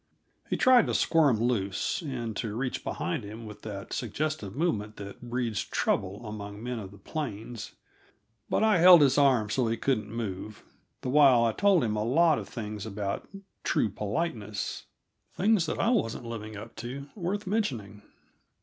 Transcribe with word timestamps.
He 0.49 0.57
tried 0.57 0.87
to 0.87 0.95
squirm 0.95 1.39
loose, 1.39 2.01
and 2.01 2.35
to 2.37 2.55
reach 2.55 2.83
behind 2.83 3.23
him 3.23 3.45
with 3.45 3.61
that 3.61 3.93
suggestive 3.93 4.55
movement 4.55 4.95
that 4.97 5.21
breeds 5.21 5.63
trouble 5.63 6.25
among 6.25 6.63
men 6.63 6.79
of 6.79 6.89
the 6.89 6.97
plains; 6.97 7.73
but 8.49 8.63
I 8.63 8.79
held 8.79 9.01
his 9.03 9.19
arms 9.19 9.53
so 9.53 9.67
he 9.67 9.77
couldn't 9.77 10.09
move, 10.11 10.63
the 11.01 11.09
while 11.11 11.43
I 11.45 11.51
told 11.51 11.83
him 11.83 11.95
a 11.95 12.03
lot 12.03 12.39
of 12.39 12.49
things 12.49 12.83
about 12.87 13.27
true 13.63 13.89
politeness 13.89 14.85
things 15.37 15.67
that 15.67 15.77
I 15.77 15.91
wasn't 15.91 16.25
living 16.25 16.57
up 16.57 16.75
to 16.77 17.05
worth 17.15 17.45
mentioning. 17.45 18.01